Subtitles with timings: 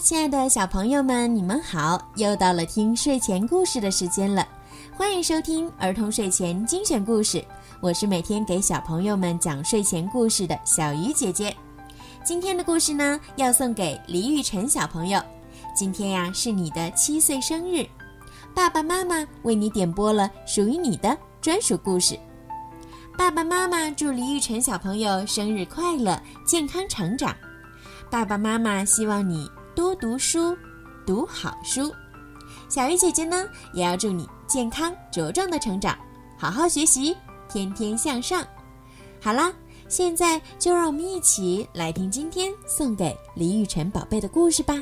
[0.00, 2.00] 亲爱的小朋友们，你们好！
[2.16, 4.46] 又到了听睡前故事的时间了，
[4.96, 7.44] 欢迎收听儿童睡前精选故事。
[7.80, 11.54] 我是每天给小朋友们讲睡前故事的小鱼姐姐。
[12.24, 15.20] 今天的故事呢，要送给李雨辰小朋友。
[15.76, 17.86] 今天呀，是你的七岁生日，
[18.54, 22.18] 爸爸妈妈为你点播了属于你的专属故事。
[23.18, 27.36] 爸爸妈妈祝李雨辰小朋友生日快乐，健康成长。
[28.10, 29.46] 爸爸妈妈希望你。
[29.80, 30.54] 多读书，
[31.06, 31.90] 读好书。
[32.68, 35.98] 小鱼姐姐呢，也要祝你健康茁壮的成长，
[36.36, 37.16] 好好学习，
[37.48, 38.46] 天天向上。
[39.22, 39.50] 好啦，
[39.88, 44.74] 现在就让我们一起来听今天送给李雨辰宝贝的故事吧。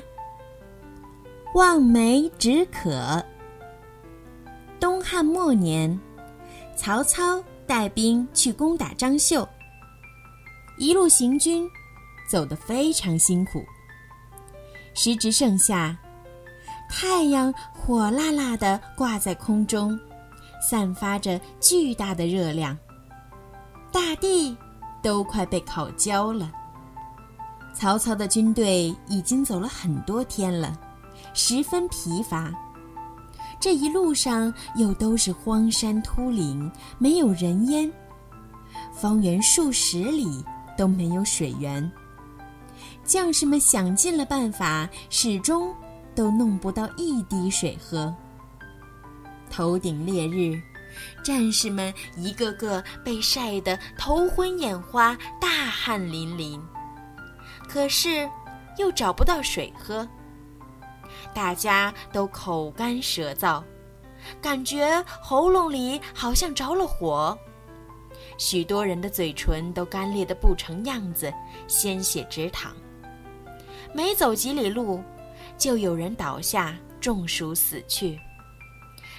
[1.54, 3.24] 望梅止渴。
[4.80, 5.96] 东汉末年，
[6.74, 9.48] 曹操带兵去攻打张绣，
[10.76, 11.70] 一路行军，
[12.28, 13.64] 走得非常辛苦。
[15.00, 15.96] 时值盛夏，
[16.90, 19.96] 太阳火辣辣的挂在空中，
[20.60, 22.76] 散发着巨大的热量，
[23.92, 24.56] 大地
[25.00, 26.50] 都快被烤焦了。
[27.72, 30.76] 曹操的军队已经走了很多天了，
[31.32, 32.52] 十分疲乏。
[33.60, 37.88] 这一路上又都是荒山秃岭，没有人烟，
[38.92, 40.44] 方圆数十里
[40.76, 41.88] 都没有水源。
[43.08, 45.74] 将士们想尽了办法，始终
[46.14, 48.14] 都弄不到一滴水喝。
[49.50, 50.60] 头顶烈日，
[51.24, 56.60] 战士们一个个被晒得头昏眼花、大汗淋漓，
[57.66, 58.28] 可是
[58.76, 60.06] 又找不到水喝。
[61.32, 63.64] 大家都口干舌燥，
[64.38, 67.36] 感觉喉咙里好像着了火，
[68.36, 71.32] 许多人的嘴唇都干裂得不成样子，
[71.66, 72.70] 鲜血直淌。
[73.92, 75.02] 没走几里路，
[75.56, 78.18] 就有人倒下，中暑死去。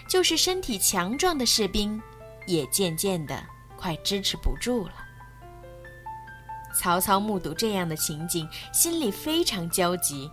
[0.08, 2.02] 就是身体强壮的士兵，
[2.48, 3.44] 也渐渐的
[3.78, 4.94] 快支持不住了。
[6.76, 10.32] 曹操目睹这样的情景，心里非常焦急。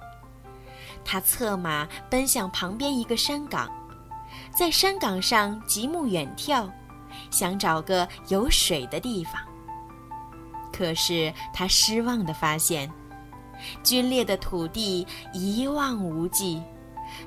[1.04, 3.70] 他策马奔向旁边一个山岗，
[4.56, 6.70] 在山岗上极目远眺，
[7.30, 9.34] 想找个有水的地方。
[10.72, 12.90] 可是他失望的发现。
[13.82, 16.62] 龟裂的土地一望无际，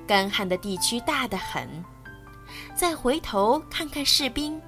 [0.07, 1.67] 干旱的地区大得很。
[2.75, 4.59] 再回头看看士兵，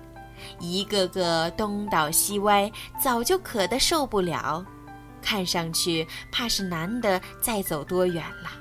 [0.59, 4.66] 一个个东倒西歪，早就渴得受不了，
[5.22, 8.51] 看上去怕是难得再走多远了。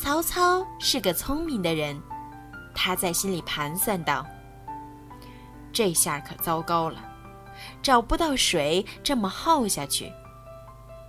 [0.00, 2.00] 曹操是个聪明的人，
[2.74, 4.26] 他在心里盘算道
[5.72, 7.00] ：“这下可糟糕了，
[7.80, 10.12] 找不到水，这么耗下去。”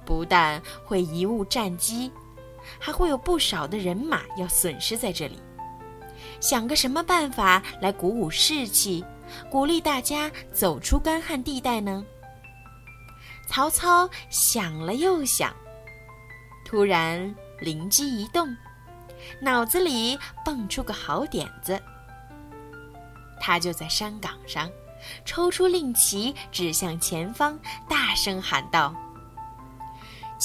[0.05, 2.11] 不但会贻误战机，
[2.79, 5.39] 还会有不少的人马要损失在这里。
[6.39, 9.03] 想个什么办法来鼓舞士气，
[9.49, 12.03] 鼓励大家走出干旱地带呢？
[13.47, 15.53] 曹操想了又想，
[16.65, 18.55] 突然灵机一动，
[19.39, 21.81] 脑子里蹦出个好点子。
[23.39, 24.69] 他就在山岗上
[25.23, 28.95] 抽出令旗，指向前方，大声喊道。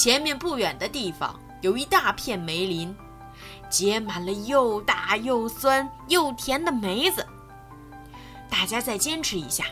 [0.00, 2.96] 前面不远的地方有一大片梅林，
[3.68, 7.26] 结满了又大又酸又甜的梅子。
[8.48, 9.66] 大家再坚持一下，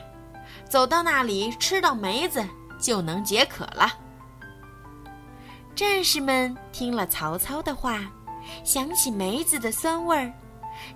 [0.68, 2.46] 走到那里吃到梅子
[2.78, 3.90] 就能解渴了。
[5.74, 8.04] 战士们听了曹操的话，
[8.62, 10.30] 想起梅子的酸味儿，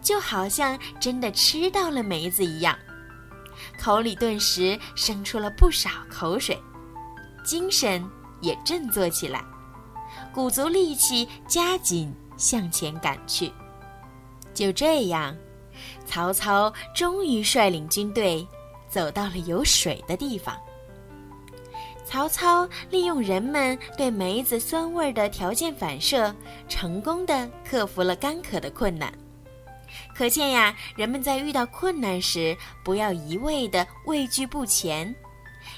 [0.02, 2.76] 就好像真的吃到了梅子一样，
[3.80, 6.62] 口里顿时生出了不少口水，
[7.42, 8.06] 精神。
[8.42, 9.42] 也振作起来，
[10.34, 13.50] 鼓足力气，加紧向前赶去。
[14.52, 15.34] 就这样，
[16.04, 18.46] 曹操终于率领军队
[18.90, 20.54] 走到了有水的地方。
[22.04, 26.34] 曹操利用人们对梅子酸味的条件反射，
[26.68, 29.10] 成功的克服了干渴的困难。
[30.14, 32.54] 可见呀，人们在遇到困难时，
[32.84, 35.14] 不要一味的畏惧不前。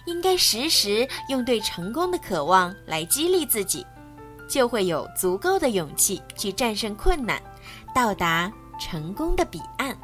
[0.07, 3.87] 应该时时用对成功的渴望来激励自己，
[4.49, 7.41] 就会有足够的勇气去战胜困难，
[7.95, 9.97] 到达成功的彼岸。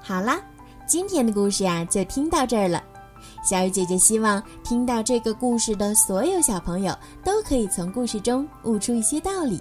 [0.00, 0.40] 好啦，
[0.86, 2.82] 今天的故事呀就听到这儿了。
[3.42, 9.60] 小雨姐姐希望听到这个故事的所有小朋友都可以从故事中悟出一些道理，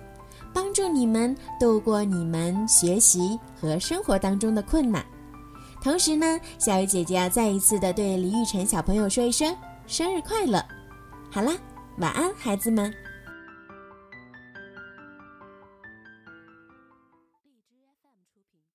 [0.54, 5.04] 帮助你们度过你们学习和生活当中的困难。
[5.82, 10.64] 同时呢，小鱼姐姐要再一次的对李雨晨小朋友说一声生日快乐。
[11.32, 11.54] 好啦，
[12.00, 12.94] 晚安，孩子们。